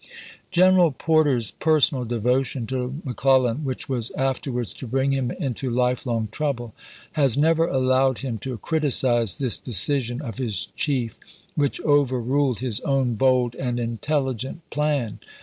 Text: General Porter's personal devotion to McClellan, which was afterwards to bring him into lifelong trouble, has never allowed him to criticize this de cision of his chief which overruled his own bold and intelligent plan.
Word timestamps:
General 0.49 0.89
Porter's 0.89 1.51
personal 1.51 2.05
devotion 2.05 2.65
to 2.65 2.99
McClellan, 3.03 3.57
which 3.63 3.87
was 3.87 4.09
afterwards 4.17 4.73
to 4.73 4.87
bring 4.87 5.11
him 5.11 5.29
into 5.29 5.69
lifelong 5.69 6.27
trouble, 6.31 6.73
has 7.11 7.37
never 7.37 7.67
allowed 7.67 8.17
him 8.17 8.39
to 8.39 8.57
criticize 8.57 9.37
this 9.37 9.59
de 9.59 9.69
cision 9.69 10.19
of 10.19 10.39
his 10.39 10.69
chief 10.75 11.19
which 11.53 11.79
overruled 11.81 12.61
his 12.61 12.79
own 12.79 13.13
bold 13.13 13.53
and 13.57 13.79
intelligent 13.79 14.67
plan. 14.71 15.19